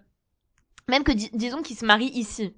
même 0.89 1.05
que 1.05 1.12
disons 1.12 1.62
qu'il 1.62 1.77
se 1.77 1.85
marie 1.85 2.11
ici. 2.15 2.55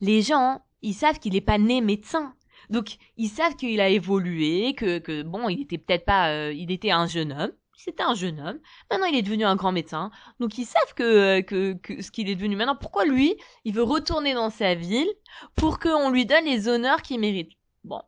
Les 0.00 0.22
gens, 0.22 0.62
ils 0.82 0.94
savent 0.94 1.18
qu'il 1.18 1.32
n'est 1.32 1.40
pas 1.40 1.58
né 1.58 1.80
médecin. 1.80 2.34
Donc 2.70 2.96
ils 3.16 3.28
savent 3.28 3.56
qu'il 3.56 3.80
a 3.80 3.88
évolué, 3.88 4.74
que, 4.74 4.98
que 4.98 5.22
bon, 5.22 5.48
il 5.48 5.62
était 5.62 5.78
peut-être 5.78 6.04
pas, 6.04 6.30
euh, 6.30 6.52
il 6.52 6.70
était 6.70 6.90
un 6.90 7.06
jeune 7.06 7.32
homme, 7.32 7.52
c'était 7.78 8.02
un 8.02 8.14
jeune 8.14 8.40
homme. 8.40 8.58
Maintenant, 8.90 9.06
il 9.06 9.16
est 9.16 9.22
devenu 9.22 9.44
un 9.44 9.54
grand 9.54 9.70
médecin. 9.70 10.10
Donc, 10.40 10.58
ils 10.58 10.66
savent 10.66 10.94
que, 10.96 11.40
que 11.40 12.02
ce 12.02 12.10
qu'il 12.10 12.28
est 12.28 12.34
devenu 12.34 12.56
maintenant. 12.56 12.76
Pourquoi 12.76 13.04
lui, 13.04 13.36
il 13.64 13.72
veut 13.72 13.84
retourner 13.84 14.34
dans 14.34 14.50
sa 14.50 14.74
ville 14.74 15.08
pour 15.54 15.78
qu'on 15.78 16.10
lui 16.10 16.26
donne 16.26 16.44
les 16.44 16.66
honneurs 16.66 17.02
qu'il 17.02 17.20
mérite? 17.20 17.52
Bon. 17.84 18.02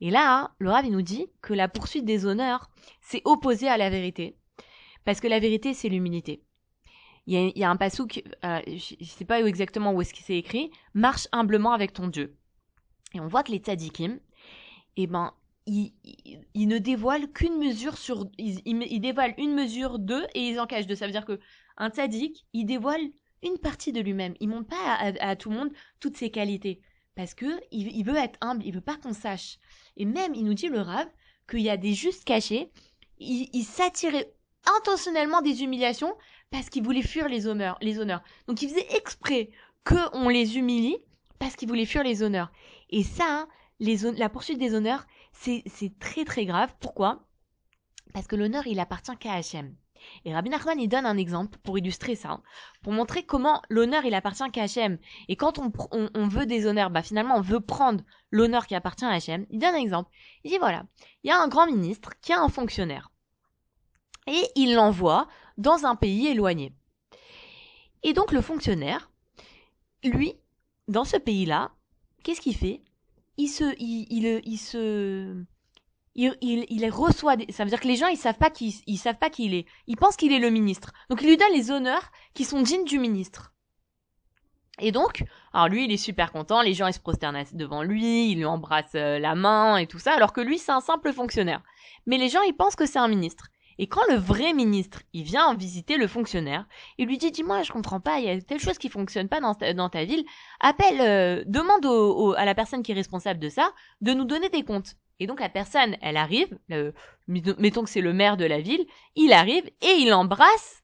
Et 0.00 0.10
là, 0.10 0.50
le 0.58 0.70
Rav, 0.70 0.86
nous 0.90 1.02
dit 1.02 1.28
que 1.40 1.54
la 1.54 1.68
poursuite 1.68 2.04
des 2.04 2.26
honneurs, 2.26 2.68
c'est 3.00 3.22
opposé 3.24 3.68
à 3.68 3.76
la 3.76 3.90
vérité. 3.90 4.36
Parce 5.04 5.20
que 5.20 5.28
la 5.28 5.38
vérité, 5.38 5.72
c'est 5.72 5.88
l'humilité. 5.88 6.42
Il 7.28 7.52
y 7.56 7.64
a, 7.64 7.70
un 7.70 7.76
pasouk, 7.76 8.22
euh, 8.44 8.60
je 8.66 8.96
ne 9.00 9.04
sais 9.04 9.24
pas 9.24 9.40
exactement 9.40 9.92
où 9.92 10.00
est-ce 10.00 10.14
qu'il 10.14 10.24
s'est 10.24 10.36
écrit, 10.36 10.70
marche 10.94 11.28
humblement 11.32 11.72
avec 11.72 11.92
ton 11.92 12.08
Dieu. 12.08 12.36
Et 13.14 13.20
on 13.20 13.28
voit 13.28 13.44
que 13.44 13.52
les 13.52 13.58
tzadikim, 13.58 14.18
eh 14.96 15.06
ben, 15.06 15.32
il, 15.66 16.68
ne 16.68 16.78
dévoile 16.78 17.30
qu'une 17.32 17.58
mesure 17.58 17.98
sur 17.98 18.26
il, 18.38 18.60
il, 18.64 19.00
dévoile 19.00 19.34
une 19.36 19.54
mesure 19.54 19.98
d'eux 19.98 20.24
et 20.34 20.48
ils 20.48 20.60
en 20.60 20.66
cachent 20.66 20.86
deux. 20.86 20.94
Ça 20.94 21.06
veut 21.06 21.12
dire 21.12 21.24
que 21.24 21.40
un 21.76 21.90
tzaddik 21.90 22.46
il 22.52 22.66
dévoile 22.66 23.00
une 23.42 23.58
partie 23.58 23.92
de 23.92 24.00
lui-même. 24.00 24.34
Il 24.40 24.48
montre 24.48 24.68
pas 24.68 24.96
à, 24.96 25.36
tout 25.36 25.50
le 25.50 25.56
monde 25.56 25.70
toutes 26.00 26.16
ses 26.16 26.30
qualités. 26.30 26.80
Parce 27.14 27.34
que 27.34 27.46
il, 27.70 28.04
veut 28.04 28.16
être 28.16 28.38
humble 28.40 28.62
il 28.64 28.74
veut 28.74 28.80
pas 28.80 28.96
qu'on 28.96 29.12
sache. 29.12 29.58
Et 29.96 30.04
même 30.04 30.34
il 30.34 30.44
nous 30.44 30.54
dit 30.54 30.68
le 30.68 30.80
rave 30.80 31.08
qu'il 31.48 31.60
y 31.60 31.70
a 31.70 31.76
des 31.76 31.94
justes 31.94 32.24
cachés. 32.24 32.70
Il, 33.18 33.64
s'attirait 33.64 34.32
intentionnellement 34.78 35.40
des 35.40 35.62
humiliations 35.62 36.14
parce 36.50 36.68
qu'il 36.68 36.84
voulait 36.84 37.02
fuir 37.02 37.28
les 37.28 37.46
honneurs 37.46 37.78
les 37.80 37.98
honneurs. 37.98 38.22
Donc 38.46 38.62
il 38.62 38.68
faisait 38.68 38.86
exprès 38.96 39.50
que 39.84 39.94
on 40.12 40.28
les 40.28 40.58
humilie 40.58 40.98
parce 41.38 41.56
qu'il 41.56 41.68
voulait 41.68 41.86
fuir 41.86 42.04
les 42.04 42.22
honneurs. 42.22 42.52
Et 42.90 43.02
ça 43.02 43.24
hein, 43.26 43.48
la 43.80 44.28
poursuite 44.28 44.58
des 44.58 44.74
honneurs 44.74 45.06
c'est 45.40 45.98
très 45.98 46.24
très 46.24 46.44
grave. 46.46 46.74
Pourquoi? 46.80 47.26
Parce 48.12 48.26
que 48.26 48.36
l'honneur, 48.36 48.66
il 48.66 48.80
appartient 48.80 49.16
qu'à 49.18 49.34
Hachem. 49.34 49.74
Et 50.24 50.34
Rabbi 50.34 50.50
Nachman, 50.50 50.78
il 50.78 50.88
donne 50.88 51.06
un 51.06 51.16
exemple 51.16 51.58
pour 51.62 51.78
illustrer 51.78 52.16
ça, 52.16 52.40
pour 52.82 52.92
montrer 52.92 53.24
comment 53.24 53.62
l'honneur, 53.68 54.04
il 54.04 54.14
appartient 54.14 54.50
qu'à 54.52 54.64
Hachem. 54.64 54.98
Et 55.28 55.36
quand 55.36 55.58
on, 55.58 56.28
veut 56.28 56.46
des 56.46 56.66
honneurs, 56.66 56.90
bah 56.90 57.02
finalement, 57.02 57.36
on 57.36 57.40
veut 57.40 57.60
prendre 57.60 58.04
l'honneur 58.30 58.66
qui 58.66 58.74
appartient 58.74 59.04
à 59.04 59.10
Hachem. 59.10 59.46
Il 59.50 59.58
donne 59.58 59.74
un 59.74 59.78
exemple. 59.78 60.10
Il 60.44 60.50
dit, 60.50 60.58
voilà, 60.58 60.84
il 61.24 61.28
y 61.28 61.30
a 61.30 61.40
un 61.40 61.48
grand 61.48 61.66
ministre 61.66 62.10
qui 62.20 62.32
a 62.32 62.40
un 62.40 62.48
fonctionnaire. 62.48 63.10
Et 64.26 64.42
il 64.56 64.74
l'envoie 64.74 65.28
dans 65.56 65.86
un 65.86 65.96
pays 65.96 66.28
éloigné. 66.28 66.72
Et 68.02 68.12
donc 68.12 68.32
le 68.32 68.40
fonctionnaire, 68.40 69.10
lui, 70.04 70.34
dans 70.88 71.04
ce 71.04 71.16
pays-là, 71.16 71.72
qu'est-ce 72.22 72.40
qu'il 72.40 72.56
fait? 72.56 72.82
Il 73.36 73.48
se, 73.48 73.64
il, 73.78 74.06
il, 74.10 74.40
il 74.44 74.58
se, 74.58 75.44
il, 76.14 76.36
il, 76.40 76.66
il, 76.68 76.90
reçoit 76.90 77.36
des... 77.36 77.52
ça 77.52 77.64
veut 77.64 77.70
dire 77.70 77.80
que 77.80 77.88
les 77.88 77.96
gens 77.96 78.08
ils 78.08 78.16
savent 78.16 78.38
pas 78.38 78.50
qui 78.50 78.82
ils 78.86 78.98
savent 78.98 79.18
pas 79.18 79.30
qui 79.30 79.46
il 79.46 79.54
est 79.54 79.66
ils 79.86 79.96
pensent 79.96 80.16
qu'il 80.16 80.32
est 80.32 80.38
le 80.38 80.50
ministre 80.50 80.92
donc 81.10 81.22
il 81.22 81.28
lui 81.28 81.36
donne 81.36 81.52
les 81.52 81.70
honneurs 81.70 82.10
qui 82.34 82.44
sont 82.44 82.62
dignes 82.62 82.84
du 82.84 82.98
ministre 82.98 83.52
Et 84.78 84.92
donc, 84.92 85.24
alors 85.52 85.68
lui, 85.68 85.84
il 85.84 85.92
est 85.92 85.96
super 85.96 86.32
content, 86.32 86.60
les 86.62 86.74
gens 86.74 86.86
ils 86.86 86.92
se 86.92 87.00
prosternent 87.00 87.42
devant 87.52 87.82
lui, 87.82 88.30
ils 88.32 88.36
lui 88.36 88.44
embrassent 88.44 88.94
euh, 88.94 89.18
la 89.18 89.34
main 89.34 89.78
et 89.78 89.86
tout 89.86 89.98
ça, 89.98 90.12
alors 90.14 90.32
que 90.32 90.40
lui, 90.42 90.58
c'est 90.58 90.72
un 90.72 90.80
simple 90.82 91.12
fonctionnaire. 91.12 91.62
Mais 92.06 92.18
les 92.18 92.28
gens, 92.28 92.42
ils 92.42 92.54
pensent 92.54 92.76
que 92.76 92.86
c'est 92.86 92.98
un 92.98 93.08
ministre. 93.08 93.48
Et 93.78 93.86
quand 93.86 94.02
le 94.08 94.16
vrai 94.16 94.52
ministre, 94.52 95.02
il 95.12 95.22
vient 95.24 95.54
visiter 95.54 95.96
le 95.96 96.06
fonctionnaire, 96.06 96.66
il 96.98 97.06
lui 97.06 97.18
dit, 97.18 97.30
dis-moi, 97.30 97.62
je 97.62 97.72
comprends 97.72 98.00
pas, 98.00 98.18
il 98.18 98.26
y 98.26 98.30
a 98.30 98.40
telle 98.40 98.60
chose 98.60 98.78
qui 98.78 98.88
fonctionne 98.88 99.28
pas 99.28 99.40
dans 99.40 99.54
ta, 99.54 99.74
dans 99.74 99.88
ta 99.88 100.04
ville, 100.04 100.24
appelle, 100.60 101.00
euh, 101.00 101.44
demande 101.46 101.86
à 102.36 102.44
la 102.44 102.54
personne 102.54 102.82
qui 102.82 102.92
est 102.92 102.94
responsable 102.94 103.40
de 103.40 103.48
ça 103.48 103.70
de 104.00 104.12
nous 104.12 104.24
donner 104.24 104.48
des 104.48 104.64
comptes. 104.64 104.96
Et 105.18 105.26
donc 105.26 105.40
la 105.40 105.48
personne, 105.48 105.96
elle 106.02 106.16
arrive, 106.16 106.58
mettons 107.26 107.84
que 107.84 107.90
c'est 107.90 108.00
le 108.00 108.12
maire 108.12 108.36
de 108.36 108.44
la 108.44 108.60
ville, 108.60 108.86
il 109.14 109.32
arrive 109.32 109.66
et 109.80 109.94
il 109.98 110.12
embrasse, 110.12 110.82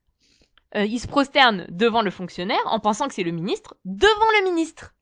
euh, 0.75 0.85
il 0.85 0.99
se 0.99 1.07
prosterne 1.07 1.67
devant 1.69 2.01
le 2.01 2.09
fonctionnaire 2.09 2.61
en 2.65 2.79
pensant 2.79 3.07
que 3.07 3.13
c'est 3.13 3.23
le 3.23 3.31
ministre, 3.31 3.75
devant 3.85 4.31
le 4.39 4.49
ministre. 4.49 4.95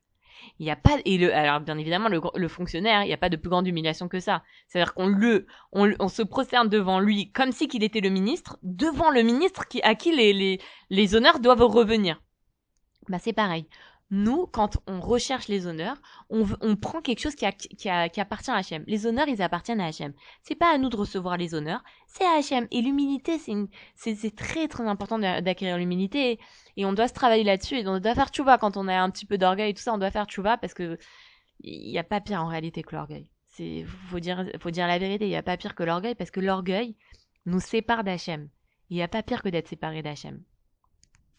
Il 0.58 0.64
n'y 0.64 0.70
a 0.70 0.76
pas 0.76 0.98
et 1.04 1.18
le 1.18 1.34
alors 1.34 1.60
bien 1.60 1.78
évidemment 1.78 2.08
le, 2.08 2.48
fonctionnaire, 2.48 3.02
il 3.02 3.06
n'y 3.06 3.12
a 3.12 3.18
pas 3.18 3.28
de 3.28 3.36
plus 3.36 3.50
grande 3.50 3.66
humiliation 3.66 4.08
que 4.08 4.20
ça. 4.20 4.42
C'est-à-dire 4.68 4.94
qu'on 4.94 5.06
le 5.06 5.46
on, 5.72 6.08
se 6.08 6.22
prosterne 6.22 6.68
devant 6.68 7.00
lui 7.00 7.30
comme 7.32 7.52
si 7.52 7.68
qu'il 7.68 7.82
était 7.82 8.00
le 8.00 8.10
ministre, 8.10 8.58
devant 8.62 9.10
le 9.10 9.22
ministre 9.22 9.66
qui 9.68 9.82
à 9.82 9.94
qui 9.94 10.14
les 10.14 10.32
les, 10.32 10.60
les 10.90 11.14
honneurs 11.14 11.40
doivent 11.40 11.62
revenir. 11.64 12.20
Bah 13.08 13.18
c'est 13.18 13.32
pareil 13.32 13.66
nous, 14.12 14.46
quand 14.46 14.76
on 14.86 15.00
recherche 15.00 15.48
les 15.48 15.66
honneurs, 15.66 15.96
on, 16.28 16.76
prend 16.76 17.00
quelque 17.00 17.18
chose 17.18 17.34
qui, 17.34 17.46
appartient 17.46 18.50
à 18.50 18.56
Hachem. 18.56 18.84
Les 18.86 19.06
honneurs, 19.06 19.26
ils 19.26 19.40
appartiennent 19.40 19.80
à 19.80 19.86
Hachem. 19.86 20.12
C'est 20.42 20.54
pas 20.54 20.70
à 20.70 20.76
nous 20.76 20.90
de 20.90 20.96
recevoir 20.96 21.38
les 21.38 21.54
honneurs, 21.54 21.82
c'est 22.08 22.26
à 22.26 22.36
Hachem. 22.36 22.68
Et 22.70 22.82
l'humilité, 22.82 23.38
c'est, 23.38 24.36
très 24.36 24.68
très 24.68 24.86
important 24.86 25.18
d'acquérir 25.18 25.78
l'humilité. 25.78 26.38
Et, 26.76 26.84
on 26.84 26.92
doit 26.92 27.08
se 27.08 27.14
travailler 27.14 27.42
là-dessus. 27.42 27.76
Et 27.76 27.88
on 27.88 28.00
doit 28.00 28.14
faire 28.14 28.28
tchouva 28.28 28.58
quand 28.58 28.76
on 28.76 28.86
a 28.86 29.00
un 29.00 29.08
petit 29.08 29.24
peu 29.24 29.38
d'orgueil 29.38 29.70
et 29.70 29.74
tout 29.74 29.82
ça. 29.82 29.94
On 29.94 29.98
doit 29.98 30.10
faire 30.10 30.26
tchouva 30.26 30.58
parce 30.58 30.74
que 30.74 30.98
il 31.60 31.90
n'y 31.90 31.98
a 31.98 32.04
pas 32.04 32.20
pire 32.20 32.42
en 32.42 32.48
réalité 32.48 32.82
que 32.82 32.94
l'orgueil. 32.94 33.30
Dire, 33.58 33.86
faut 34.58 34.70
dire 34.70 34.86
la 34.86 34.98
vérité. 34.98 35.24
Il 35.24 35.30
n'y 35.30 35.36
a 35.36 35.42
pas 35.42 35.56
pire 35.56 35.74
que 35.74 35.84
l'orgueil 35.84 36.14
parce 36.14 36.30
que 36.30 36.40
l'orgueil 36.40 36.96
nous 37.46 37.60
sépare 37.60 38.04
d'Hachem. 38.04 38.50
Il 38.90 38.96
n'y 38.96 39.02
a 39.02 39.08
pas 39.08 39.22
pire 39.22 39.42
que 39.42 39.48
d'être 39.48 39.68
séparé 39.68 40.02
d'Hachem. 40.02 40.42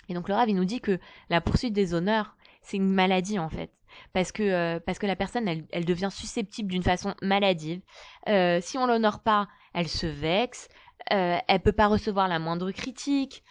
Et 0.10 0.14
donc 0.14 0.28
le 0.28 0.34
Rav, 0.34 0.50
il 0.50 0.56
nous 0.56 0.66
dit 0.66 0.82
que 0.82 1.00
la 1.30 1.42
poursuite 1.42 1.74
des 1.74 1.94
honneurs, 1.94 2.36
c'est 2.64 2.78
une 2.78 2.92
maladie 2.92 3.40
en 3.40 3.50
fait. 3.50 3.72
Parce 4.12 4.32
que, 4.32 4.44
euh, 4.44 4.80
parce 4.80 4.98
que 4.98 5.06
la 5.06 5.16
personne, 5.16 5.48
elle, 5.48 5.66
elle 5.72 5.86
devient 5.86 6.10
susceptible 6.12 6.72
d'une 6.72 6.84
façon 6.84 7.14
maladive. 7.22 7.82
Euh, 8.28 8.60
si 8.62 8.78
on 8.78 8.88
l'honore 8.88 9.22
pas, 9.22 9.48
elle 9.74 9.88
se 9.88 10.08
vexe, 10.08 10.68
euh, 11.12 11.38
elle 11.48 11.60
peut 11.60 11.74
pas 11.74 11.88
recevoir 11.88 12.28
la 12.28 12.40
moindre 12.40 12.72
critique, 12.72 13.44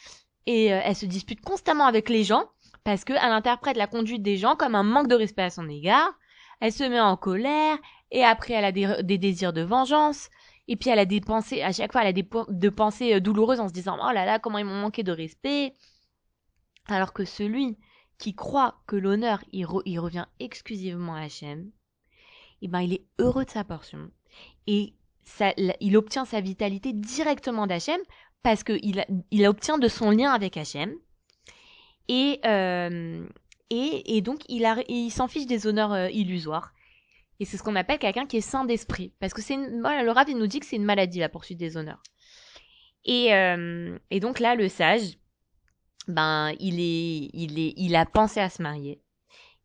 et 0.47 0.73
euh, 0.73 0.81
elle 0.83 0.97
se 0.97 1.07
dispute 1.07 1.41
constamment 1.41 1.87
avec 1.87 2.09
les 2.09 2.25
gens, 2.25 2.45
parce 2.85 3.05
qu'elle 3.05 3.19
interprète 3.19 3.77
la 3.77 3.87
conduite 3.87 4.23
des 4.23 4.37
gens 4.37 4.57
comme 4.57 4.75
un 4.75 4.83
manque 4.83 5.09
de 5.09 5.15
respect 5.15 5.43
à 5.43 5.51
son 5.51 5.69
égard, 5.69 6.13
elle 6.61 6.73
se 6.73 6.85
met 6.85 7.01
en 7.01 7.17
colère, 7.17 7.77
et 8.11 8.25
après 8.25 8.55
elle 8.55 8.65
a 8.65 8.73
des, 8.73 9.19
désirs 9.19 9.53
de 9.53 9.63
vengeance, 9.63 10.31
et 10.67 10.77
puis 10.77 10.91
elle 10.91 10.99
a 10.99 11.05
des 11.05 11.21
pensées, 11.21 11.63
à 11.63 11.73
chaque 11.73 11.93
fois 11.93 12.03
elle 12.03 12.09
a 12.09 12.13
des 12.13 12.27
de 12.49 12.69
pensées 12.71 13.21
douloureuses 13.21 13.61
en 13.61 13.69
se 13.69 13.73
disant, 13.73 13.99
oh 14.01 14.13
là 14.13 14.25
là, 14.25 14.39
comment 14.39 14.59
ils 14.59 14.65
m'ont 14.65 14.81
manqué 14.81 15.03
de 15.03 15.13
respect. 15.13 15.75
Alors 16.89 17.13
que 17.13 17.25
celui 17.25 17.79
qui 18.19 18.35
croit 18.35 18.83
que 18.87 18.97
l'honneur 18.97 19.43
il, 19.53 19.67
revient 19.67 20.27
exclusivement 20.39 21.15
à 21.15 21.23
Hachem, 21.23 21.71
eh 22.63 22.69
ben 22.69 22.81
il 22.81 22.93
est 22.95 23.05
heureux 23.19 23.45
de 23.45 23.51
sa 23.51 23.65
portion. 23.65 24.11
Et 24.67 24.95
il 25.81 25.97
obtient 25.97 26.25
sa 26.25 26.41
vitalité 26.41 26.93
directement 26.93 27.67
d'Hachem 27.67 28.01
parce 28.43 28.65
qu'il 28.65 29.05
il 29.31 29.47
obtient 29.47 29.79
de 29.79 29.89
son 29.89 30.11
lien 30.11 30.33
avec 30.33 30.57
Hachem 30.57 30.95
et 32.09 32.41
euh, 32.45 33.27
et, 33.71 34.17
et, 34.17 34.21
donc 34.21 34.43
il, 34.49 35.11
s'en 35.11 35.29
fiche 35.29 35.47
des 35.47 35.67
honneurs 35.67 35.93
euh, 35.93 36.11
illusoires. 36.11 36.75
Et 37.41 37.47
c'est 37.47 37.57
ce 37.57 37.63
qu'on 37.63 37.75
appelle 37.75 37.99
quelqu'un 37.99 38.27
qui 38.27 38.37
est 38.37 38.43
saint 38.43 38.67
d'esprit. 38.67 39.15
Parce 39.19 39.33
que 39.33 39.41
c'est 39.41 39.57
le 39.57 40.11
Rav 40.11 40.29
il 40.29 40.37
nous 40.37 40.47
dit 40.47 40.61
que 40.61 40.67
c'est 40.67 40.77
une 40.77 40.85
maladie 40.85 41.21
la 41.21 41.31
poursuite 41.31 41.59
des 41.59 41.77
honneurs. 41.79 42.03
Et, 43.05 43.35
euh, 43.35 43.99
et 44.11 44.21
donc 44.21 44.41
là 44.41 44.55
le 44.55 44.69
sage 44.69 45.17
ben 46.09 46.53
il 46.61 46.81
est, 46.81 47.31
il 47.33 47.59
est, 47.59 47.75
il 47.77 47.97
a 47.97 48.07
pensé 48.07 48.41
à 48.41 48.51
se 48.51 48.63
marier 48.63 49.01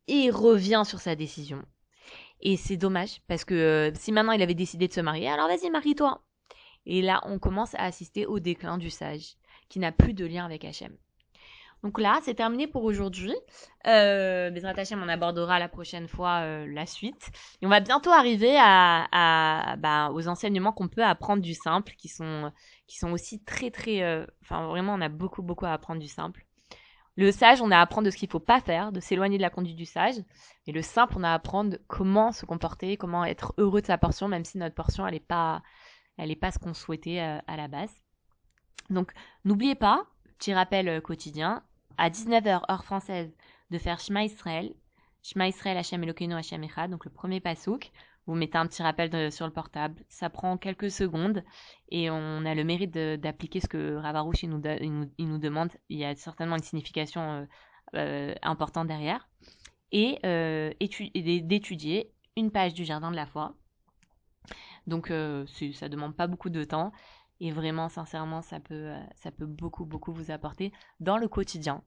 et 0.06 0.30
revient 0.30 0.82
sur 0.86 1.00
sa 1.00 1.14
décision. 1.14 1.62
Et 2.40 2.56
c'est 2.56 2.76
dommage 2.76 3.20
parce 3.26 3.44
que 3.44 3.54
euh, 3.54 3.90
si 3.94 4.12
maintenant 4.12 4.32
il 4.32 4.42
avait 4.42 4.54
décidé 4.54 4.88
de 4.88 4.92
se 4.92 5.00
marier, 5.00 5.28
alors 5.28 5.48
vas-y 5.48 5.70
marie-toi. 5.70 6.22
Et 6.86 7.02
là, 7.02 7.20
on 7.24 7.38
commence 7.38 7.74
à 7.74 7.84
assister 7.84 8.24
au 8.26 8.38
déclin 8.38 8.78
du 8.78 8.90
sage 8.90 9.36
qui 9.68 9.78
n'a 9.78 9.92
plus 9.92 10.14
de 10.14 10.24
lien 10.24 10.44
avec 10.44 10.64
Hachem. 10.64 10.96
Donc 11.84 12.00
là, 12.00 12.18
c'est 12.22 12.34
terminé 12.34 12.66
pour 12.66 12.84
aujourd'hui. 12.84 13.34
Euh, 13.86 14.50
Bezrat 14.50 14.72
Hachem, 14.76 15.00
on 15.02 15.08
abordera 15.08 15.58
la 15.58 15.68
prochaine 15.68 16.08
fois 16.08 16.40
euh, 16.40 16.66
la 16.66 16.86
suite. 16.86 17.30
Et 17.62 17.66
on 17.66 17.68
va 17.68 17.80
bientôt 17.80 18.10
arriver 18.10 18.54
bah, 18.54 20.10
aux 20.12 20.26
enseignements 20.26 20.72
qu'on 20.72 20.88
peut 20.88 21.04
apprendre 21.04 21.42
du 21.42 21.54
simple, 21.54 21.94
qui 21.96 22.08
sont, 22.08 22.52
qui 22.86 22.98
sont 22.98 23.12
aussi 23.12 23.44
très 23.44 23.70
très... 23.70 24.02
Euh, 24.02 24.26
enfin, 24.42 24.66
vraiment, 24.66 24.94
on 24.94 25.00
a 25.00 25.08
beaucoup 25.08 25.42
beaucoup 25.42 25.66
à 25.66 25.72
apprendre 25.72 26.00
du 26.00 26.08
simple. 26.08 26.44
Le 27.16 27.32
sage, 27.32 27.60
on 27.60 27.70
a 27.70 27.78
à 27.78 27.80
apprendre 27.80 28.06
de 28.06 28.10
ce 28.10 28.16
qu'il 28.16 28.30
faut 28.30 28.40
pas 28.40 28.60
faire, 28.60 28.92
de 28.92 29.00
s'éloigner 29.00 29.38
de 29.38 29.42
la 29.42 29.50
conduite 29.50 29.76
du 29.76 29.86
sage. 29.86 30.16
Et 30.66 30.72
le 30.72 30.82
simple, 30.82 31.14
on 31.16 31.24
a 31.24 31.30
à 31.30 31.34
apprendre 31.34 31.76
comment 31.86 32.32
se 32.32 32.44
comporter, 32.44 32.96
comment 32.96 33.24
être 33.24 33.54
heureux 33.58 33.80
de 33.80 33.86
sa 33.86 33.98
portion, 33.98 34.28
même 34.28 34.44
si 34.44 34.58
notre 34.58 34.74
portion, 34.74 35.06
elle 35.06 35.14
n'est 35.14 35.20
pas, 35.20 35.62
elle 36.16 36.36
pas 36.36 36.50
ce 36.50 36.58
qu'on 36.58 36.74
souhaitait 36.74 37.20
euh, 37.20 37.38
à 37.46 37.56
la 37.56 37.68
base. 37.68 37.92
Donc, 38.90 39.12
n'oubliez 39.44 39.74
pas, 39.74 40.06
petit 40.38 40.54
rappel 40.54 41.02
quotidien, 41.02 41.62
à 41.98 42.10
19h, 42.10 42.62
heure 42.70 42.84
française, 42.84 43.34
de 43.70 43.78
faire 43.78 44.00
Shema 44.00 44.24
Israël. 44.24 44.72
Shema 45.22 45.48
Israël, 45.48 45.76
Hashem 45.76 46.02
Elokeinu, 46.02 46.34
Hashem 46.34 46.62
Echad, 46.64 46.90
donc 46.90 47.04
le 47.04 47.10
premier 47.10 47.40
pasouk. 47.40 47.90
Vous 48.26 48.34
mettez 48.34 48.58
un 48.58 48.66
petit 48.66 48.82
rappel 48.82 49.32
sur 49.32 49.46
le 49.46 49.52
portable. 49.52 50.04
Ça 50.10 50.28
prend 50.28 50.58
quelques 50.58 50.90
secondes 50.90 51.42
et 51.88 52.10
on 52.10 52.44
a 52.44 52.54
le 52.54 52.62
mérite 52.62 52.92
d'appliquer 52.92 53.60
ce 53.60 53.68
que 53.68 53.96
Ravarouche 53.96 54.42
il 54.42 54.50
nous, 54.50 54.60
nous, 55.18 55.38
demande. 55.38 55.70
Il 55.88 55.98
y 55.98 56.04
a 56.04 56.14
certainement 56.14 56.56
une 56.56 56.62
signification 56.62 57.22
euh, 57.22 57.46
euh, 57.96 58.34
importante 58.42 58.86
derrière. 58.86 59.30
Et, 59.92 60.18
euh, 60.26 60.74
d'étudier 60.78 62.12
une 62.36 62.50
page 62.50 62.74
du 62.74 62.84
Jardin 62.84 63.10
de 63.10 63.16
la 63.16 63.24
Foi. 63.24 63.54
Donc 64.86 65.10
ça 65.72 65.88
demande 65.88 66.14
pas 66.14 66.26
beaucoup 66.26 66.50
de 66.50 66.64
temps. 66.64 66.92
Et 67.40 67.52
vraiment, 67.52 67.88
sincèrement, 67.88 68.42
ça 68.42 68.58
peut, 68.58 68.74
euh, 68.74 69.00
ça 69.14 69.30
peut 69.30 69.46
beaucoup, 69.46 69.84
beaucoup 69.84 70.12
vous 70.12 70.30
apporter 70.30 70.72
dans 70.98 71.18
le 71.18 71.28
quotidien. 71.28 71.82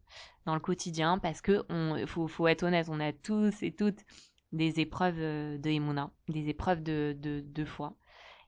Dans 0.46 0.54
le 0.54 0.62
quotidien, 0.62 1.18
parce 1.18 1.42
que 1.42 1.66
on, 1.70 2.06
faut, 2.08 2.28
faut 2.28 2.48
être 2.48 2.64
honnête, 2.64 2.88
on 2.90 3.00
a 3.00 3.12
tous 3.12 3.62
et 3.62 3.74
toutes 3.74 4.06
des 4.54 4.80
épreuves 4.80 5.20
euh, 5.20 5.58
de 5.58 5.70
Emouna, 5.70 6.12
des 6.30 6.48
épreuves 6.50 6.82
de, 6.84 7.18
de, 7.20 7.66
foi. 7.66 7.96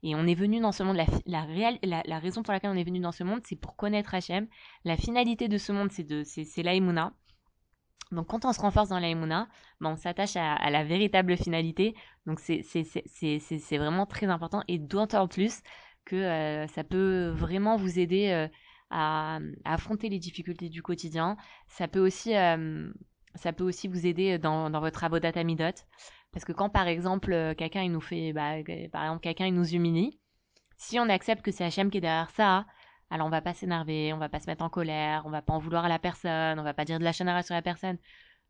Et 0.01 0.15
on 0.15 0.25
est 0.25 0.33
venu 0.33 0.59
dans 0.59 0.71
ce 0.71 0.83
monde, 0.83 0.97
la, 0.97 1.05
la, 1.25 1.45
la, 1.83 2.03
la, 2.05 2.19
raison 2.19 2.41
pour 2.41 2.53
laquelle 2.53 2.71
on 2.71 2.77
est 2.77 2.83
venu 2.83 2.99
dans 2.99 3.11
ce 3.11 3.23
monde, 3.23 3.41
c'est 3.43 3.55
pour 3.55 3.75
connaître 3.75 4.13
Hachem. 4.13 4.47
La 4.85 4.97
finalité 4.97 5.47
de 5.47 5.57
ce 5.57 5.71
monde, 5.71 5.91
c'est 5.91 6.03
de, 6.03 6.23
c'est, 6.23 6.63
la 6.63 6.73
Emouna. 6.73 7.13
Donc 8.11 8.27
quand 8.27 8.45
on 8.45 8.53
se 8.53 8.61
renforce 8.61 8.89
dans 8.89 8.99
la 8.99 9.13
ben 9.13 9.47
on 9.81 9.95
s'attache 9.95 10.35
à, 10.35 10.69
la 10.69 10.83
véritable 10.83 11.35
finalité. 11.35 11.95
Donc 12.25 12.39
c'est, 12.39 12.61
c'est, 12.63 12.83
c'est, 12.83 13.03
c'est, 13.05 13.39
c'est 13.39 13.77
vraiment 13.77 14.05
très 14.05 14.27
important. 14.27 14.61
Et 14.67 14.77
d'autant 14.77 15.27
plus 15.27 15.61
que 16.05 16.15
euh, 16.15 16.67
ça 16.67 16.83
peut 16.83 17.29
vraiment 17.29 17.77
vous 17.77 17.99
aider 17.99 18.29
euh, 18.29 18.47
à, 18.89 19.39
affronter 19.65 20.09
les 20.09 20.19
difficultés 20.19 20.69
du 20.69 20.81
quotidien. 20.81 21.37
Ça 21.67 21.87
peut 21.87 21.99
aussi, 21.99 22.35
euh, 22.35 22.91
ça 23.35 23.53
peut 23.53 23.63
aussi 23.63 23.87
vous 23.87 24.05
aider 24.05 24.37
dans, 24.37 24.69
dans 24.69 24.79
votre 24.79 25.03
avodat 25.03 25.43
midot. 25.43 25.85
Parce 26.31 26.45
que 26.45 26.51
quand 26.51 26.69
par 26.69 26.87
exemple 26.87 27.53
quelqu'un 27.57 27.87
nous 27.89 28.01
fait, 28.01 28.33
bah, 28.33 28.55
par 28.91 29.03
exemple 29.03 29.21
quelqu'un 29.21 29.51
nous 29.51 29.75
humilie, 29.75 30.19
si 30.77 30.99
on 30.99 31.07
accepte 31.09 31.43
que 31.43 31.51
c'est 31.51 31.63
Hachem 31.63 31.91
qui 31.91 31.99
est 31.99 32.01
derrière 32.01 32.31
ça, 32.31 32.65
alors 33.09 33.27
on 33.27 33.29
va 33.29 33.41
pas 33.41 33.53
s'énerver, 33.53 34.11
on 34.13 34.17
va 34.17 34.29
pas 34.29 34.39
se 34.39 34.47
mettre 34.47 34.63
en 34.63 34.69
colère, 34.69 35.23
on 35.25 35.29
va 35.29 35.43
pas 35.43 35.53
en 35.53 35.59
vouloir 35.59 35.85
à 35.85 35.89
la 35.89 35.99
personne, 35.99 36.59
on 36.59 36.63
va 36.63 36.73
pas 36.73 36.85
dire 36.85 36.97
de 36.97 37.03
la 37.03 37.11
chanara 37.11 37.43
sur 37.43 37.53
la 37.53 37.61
personne. 37.61 37.97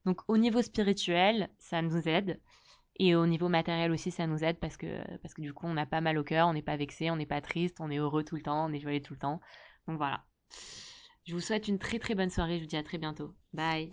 Donc 0.05 0.21
au 0.29 0.37
niveau 0.37 0.61
spirituel, 0.61 1.49
ça 1.59 1.81
nous 1.81 2.07
aide. 2.07 2.39
Et 2.97 3.15
au 3.15 3.25
niveau 3.25 3.49
matériel 3.49 3.91
aussi, 3.91 4.11
ça 4.11 4.27
nous 4.27 4.43
aide 4.43 4.59
parce 4.59 4.77
que, 4.77 4.87
parce 5.17 5.33
que 5.33 5.41
du 5.41 5.53
coup, 5.53 5.65
on 5.65 5.73
n'a 5.73 5.85
pas 5.85 6.01
mal 6.01 6.17
au 6.17 6.23
cœur, 6.23 6.47
on 6.47 6.53
n'est 6.53 6.61
pas 6.61 6.77
vexé, 6.77 7.09
on 7.09 7.15
n'est 7.15 7.25
pas 7.25 7.41
triste, 7.41 7.77
on 7.79 7.89
est 7.89 7.97
heureux 7.97 8.23
tout 8.23 8.35
le 8.35 8.43
temps, 8.43 8.65
on 8.69 8.73
est 8.73 8.79
joyeux 8.79 9.01
tout 9.01 9.13
le 9.13 9.19
temps. 9.19 9.39
Donc 9.87 9.97
voilà. 9.97 10.23
Je 11.25 11.33
vous 11.33 11.39
souhaite 11.41 11.67
une 11.67 11.79
très 11.79 11.99
très 11.99 12.15
bonne 12.15 12.29
soirée, 12.29 12.57
je 12.57 12.63
vous 12.63 12.69
dis 12.69 12.77
à 12.77 12.83
très 12.83 12.97
bientôt. 12.97 13.33
Bye 13.53 13.89